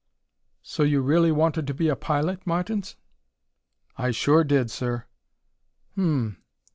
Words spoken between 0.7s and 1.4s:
you really